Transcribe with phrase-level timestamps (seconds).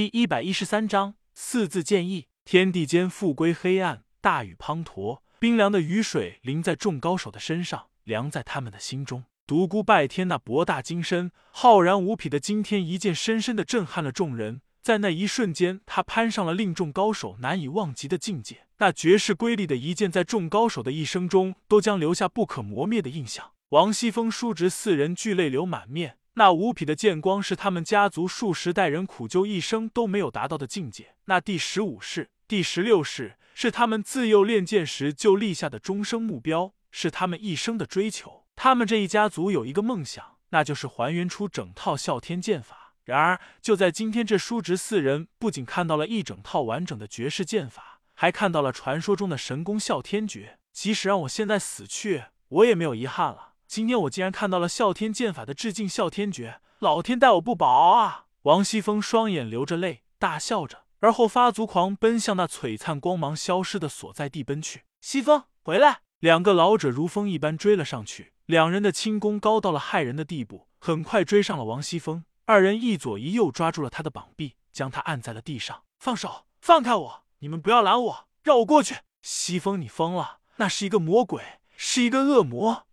[0.00, 2.28] 第一百一十三章四字建议。
[2.46, 9.24] 天地间复归黑暗，大雨滂沱，冰凉的雨水淋在众高手的身上，凉在他们的心中。
[9.46, 14.62] 独孤拜天那博大精深、浩然无匹的惊天一剑，深深的震撼了众人。
[14.80, 18.64] 在那一瞬间，他攀上了令众高手难以忘及的境界。
[18.78, 23.52] 那绝世瑰丽的一剑，在众高手的一生中都将留下不可磨灭的印象。
[23.68, 26.16] 王熙凤、叔侄四人俱泪流满面。
[26.34, 31.14] 那无匹的剑光，是他们家族数十代人苦修一生都没有达到的境界。
[31.24, 38.44] 那第十五式、第十六式，是他们自幼练剑时就立下的终生目标，是他们一生的追求。
[38.54, 42.94] 他们这一家族有一个梦想，那就是还原出整套哮天剑法。
[43.04, 50.58] 然而，就在今天，这叔侄四人不仅看到了一整套完整的绝世剑法，还看到了传说中的神功哮天诀。
[50.72, 53.49] 即使让我现在死去，我也没有遗憾了。
[53.70, 58.24] 今天我竟然看到了哮天剑法的致敬哮天诀，老天待我不薄啊！
[58.42, 64.82] 王熙凤双眼流着泪，大笑着，而后发足狂奔向那璀璨光芒消失的所在地奔去。
[65.00, 66.00] 西风，回来！
[66.18, 72.24] 两个老者如风一般追了上去，两人的轻功高到了骇人的地步，很快追上了王熙凤。
[72.46, 75.84] 二人一左一右抓住了他的膀臂，将他按在了地上。
[76.00, 77.22] 放手，放开我！
[77.38, 78.96] 你们不要拦我，让我过去！
[79.22, 80.38] 西风，你疯了？
[80.56, 82.88] 那是一个魔鬼，是一个恶魔！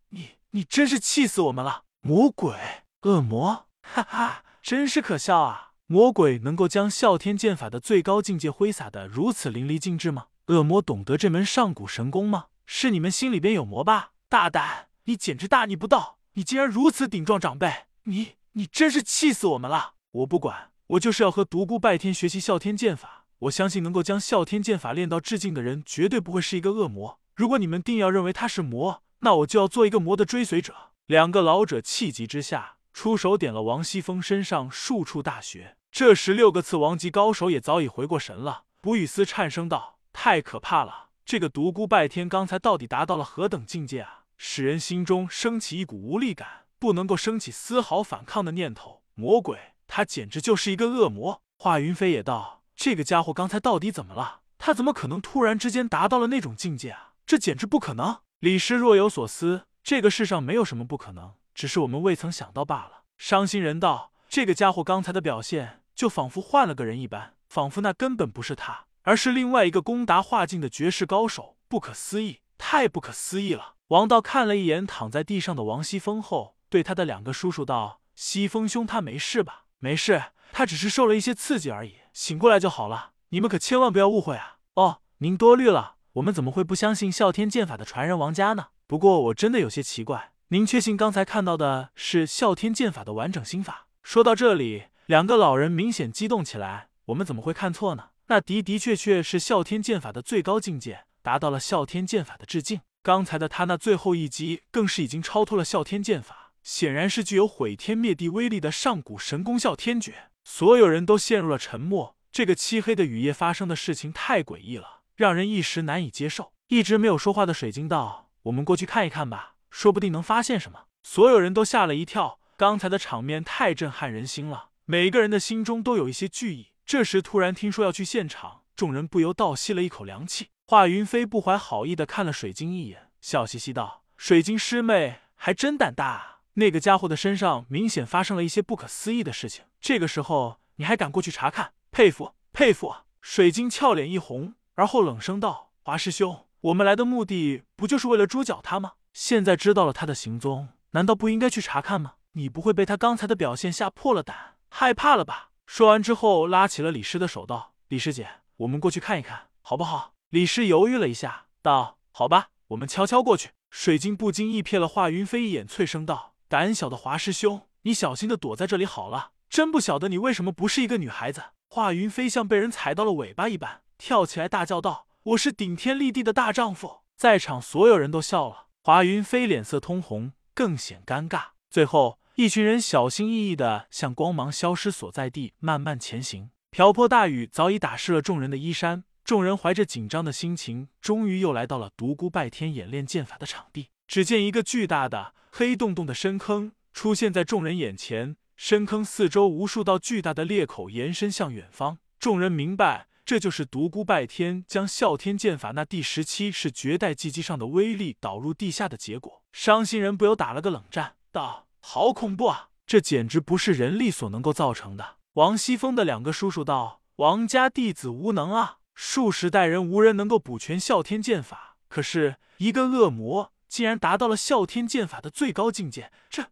[0.58, 1.84] 你，真是气死我们了！
[2.02, 2.56] 魔鬼，
[3.04, 5.74] 恶魔，哈哈，真是可笑啊！
[5.86, 10.30] 魔鬼能够将哮天剑法的最高境界挥洒的如此淋漓尽致吗？
[10.48, 12.46] 恶魔懂得这门上古神功吗？
[12.66, 14.14] 是你们心里边有魔吧？
[14.28, 14.88] 大胆！
[15.04, 16.18] 你简直大逆不道！
[16.34, 17.72] 你竟然如此顶撞长辈！
[18.06, 18.30] 你！
[18.54, 19.94] 你真是气死我们了！
[20.10, 23.26] 我不管，我就是要和独孤拜天学习哮天剑法。
[23.42, 27.20] 我相信能够将哮天剑法练到至境的人，绝对不会是一个恶魔。
[27.36, 30.74] 如果你们定要认为他是魔，那我就要做一个魔的追随者。
[31.06, 35.78] 两个老者气急之下，出手点了王熙凤身上数处大穴。
[35.92, 38.64] 这时，六个次王级高手也早已回过神了。
[38.82, 41.10] 卜雨思颤声道：“太可怕了！
[41.26, 44.26] 这个独孤拜天刚才到底达到了何等境界啊？
[44.38, 49.02] 使人心中升起一股无力感。”不能够升起丝毫反抗的念头。
[49.16, 49.58] 魔鬼，
[49.88, 51.42] 他简直就是一个恶魔。
[51.58, 54.42] 华云飞也道：“这个家伙刚才到底怎么了？
[54.60, 57.14] 他怎么可能突然之间达到了那种境界啊？
[57.26, 71.58] 这简直不可能！”李师若有所思：“这个世上没有什么不可能，只是我们未曾想到罢了。”伤心人道：“这个家伙刚才的表现，就仿佛换了个人一般，仿佛那根本不是他，而是另外一个攻达化境的绝世高手。
[71.68, 76.56] 不可思议，太不可思议了！”王道看了一眼躺在地上的王熙凤后。
[76.70, 79.64] 对他的两个叔叔道：“西风兄，他没事吧？
[79.80, 80.22] 没事，
[80.52, 83.14] 他只是受了一些刺激而已，醒过来就好了。
[83.30, 84.58] 你们可千万不要误会啊！
[84.76, 88.68] 哦，您多虑了，我们怎么会不相信哮天剑法的传人王家呢？
[88.88, 98.06] 不过我真的有些奇怪，您确信刚才看到的是哮天剑法的完整心法？”说到这里，两个老人明显激动起来：“我们怎么会看错呢？
[98.28, 102.82] 那的的确确是哮天剑法的最高境界，达到了哮天剑法的致敬。
[103.04, 112.16] 刚才的他那最后一击，更是已经超脱了哮天剑法。”显然是具有毁天灭地威力的上古神功啸天诀，所有人都陷入了沉默。
[112.32, 116.54] 这个漆黑的雨夜发生的事情太诡异了，让人一时难以接受。
[116.68, 126.68] 一直没有说话的水晶道：“我们过去看一看吧，说不定能发现什么。”所有人都吓了一跳，刚才的场面太震撼人心了，每个人的心中都有一些惧意。
[126.86, 130.50] 这时突然听说要去现场，众人不由倒吸了一口凉气。
[130.68, 141.74] 华云飞不怀好意的看了水晶一眼，笑嘻嘻道：“水晶师妹还真胆大啊。”那个家伙的身上明显发生了一些不可思议的事情，这个时候你还敢过去查看？
[141.92, 142.94] 佩服佩服！
[143.22, 148.92] 水晶俏脸一红，而后冷声道：“华师兄，我们来的目的不就是为了诛剿他吗？
[149.12, 152.14] 现在知道了他的行踪，难道不应该去查看吗？
[152.34, 166.36] 你不会被他刚才的表现吓破了胆，害怕了吧？”说完之后，拉起了李师的手，道：“李师姐，我们过去看一看，好不好？”李师犹豫了一下，道：“好吧，我们悄悄过去。”水晶不经意瞥了华云飞一眼，脆声道。
[166.48, 169.32] 胆小的华师兄，你小心的躲在这里好了。
[169.50, 171.42] 真不晓得你为什么不是一个女孩子。
[171.68, 178.68] 华云飞像被人踩到了尾巴一般，跳起来大叫道：“我是顶天立地的大丈夫！”在场所有人都笑了。
[178.84, 181.48] 华云飞脸色通红，更显尴尬。
[181.70, 186.52] 最后，一群人小心翼翼的向光芒消失所在地慢慢前行。
[186.70, 193.90] 瓢泼大雨早已打湿了众人的衣衫，众人怀着紧张的心情，终于又来到了独孤拜天演练剑法的场地。
[194.08, 195.34] 只见一个巨大的。
[195.50, 201.98] 黑洞洞的深坑出现在众人眼前，深坑四周无数道巨大的裂口延伸向远方。
[202.20, 209.44] 众人明白，这就是独孤拜天将哮天剑法那第十七式绝代技击上的威力导入地下的结果。
[209.52, 212.70] 伤心人不由打了个冷战，道：“好恐怖啊！
[212.86, 215.18] 这简直不是人力所能够造成的。
[215.34, 221.76] 王熙凤的两个叔叔道：“王家弟子无能啊，数十代人无人能够补全哮天剑法。
[221.90, 226.46] 可是一个恶魔竟然达到了哮天剑法的最高境界，这……！”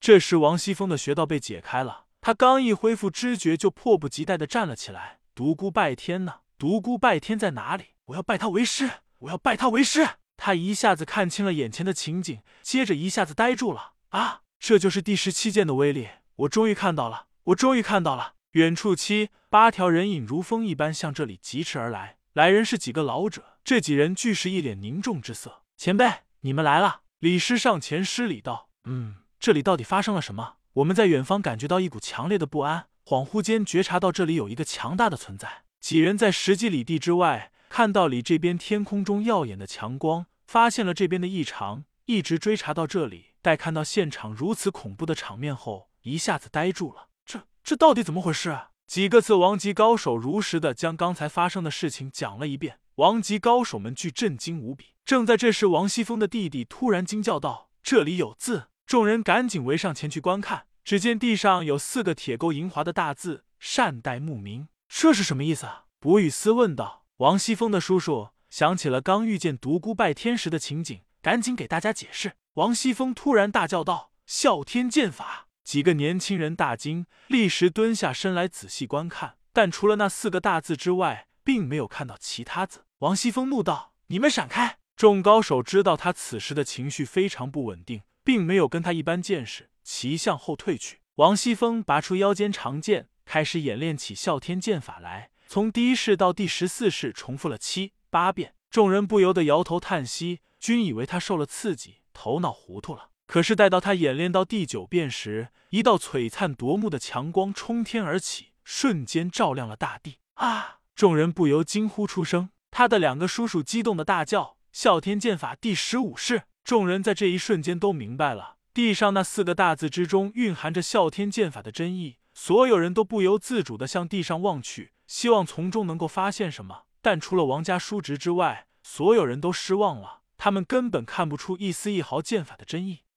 [0.00, 5.20] 这时王熙凤的穴道被解开了，她刚一恢复知觉，就迫不及待的站了起来。
[5.36, 6.36] 独孤拜天呢？
[6.56, 7.88] 独孤拜天在哪里？
[8.06, 8.90] 我要拜他为师！
[9.18, 10.08] 我要拜他为师！
[10.38, 13.92] 他一下子看清了眼前的情景，接着一下子呆住了。
[14.08, 16.08] 啊，这就是第十七剑的威力！
[16.36, 17.26] 我终于看到了！
[17.44, 18.32] 我终于看到了！
[18.52, 23.58] 远处七八条人影如风一般向这里疾驰而来，来人是几个老者。
[23.62, 25.64] 这几人俱是一脸凝重之色。
[25.76, 26.10] 前辈，
[26.40, 27.02] 你们来了！
[27.18, 30.54] 李师上前施礼道：“嗯，这里到底发生了什么？
[30.72, 35.62] 我们在远方感觉到一股强烈的不安，恍惚间觉察到这里有一个强大的存在。
[35.80, 43.32] 几人在十几里地之外。”看到里这边天空中耀眼的强光，发现了这边的异常，一直追查到这里。
[43.42, 47.08] 待看到现场如此恐怖的场面后，一下子呆住了。
[47.24, 48.56] 这这到底怎么回事？
[48.86, 52.78] 几个字王级高手如实的将刚才发生的事情讲了一遍。
[52.94, 54.94] 王级高手们俱震惊无比。
[55.04, 60.66] 正在这时，王熙凤的弟弟突然惊叫道：“这里有字！”众人赶紧围上前去观看。
[60.86, 65.66] 只见地上有四个铁钩银华的大字：“善待牧民。”这是什么意思？
[65.98, 67.02] 博雨思问道。
[67.16, 72.34] 王熙凤的叔叔想起了刚遇见独孤拜天时的情景，赶紧给大家解释。
[72.54, 82.84] 王熙凤突然大叫道：“啸天剑法！”几个年轻人大惊，立时蹲下身来仔细观看，但除了那四个大字之外，并没有看到其他字。
[82.98, 90.98] 王熙凤怒道：“你们闪开！”众高手知道他此时的情绪非常不稳定，并没有跟他一般见识，齐向后退去。
[91.14, 95.30] 王熙凤拔出腰间长剑，开始演练起啸天剑法来。
[95.46, 103.10] 从第一式到第十四式，重复了七八遍，众人不由得摇头叹息，均以为他受了刺激，头脑糊涂了。
[103.28, 110.18] 可是待到他演练到第九遍时，一道璀璨夺目的强光冲天而起，瞬间照亮了大地。
[110.34, 110.80] 啊！
[110.94, 112.50] 众人不由惊呼出声。
[112.70, 122.18] 他的两个叔叔激动的大叫：“啸天剑法第十五式！”众人在这一瞬间都明白了，地上那四个大字之中蕴含着啸天剑法的真意。
[122.34, 124.92] 所有人都不由自主地向地上望去。
[125.06, 130.20] 希望从中能够发现什么，但除了王家叔侄之外，所有人都失望了。
[130.36, 133.04] 他们根本看不出一丝一毫剑法的真意。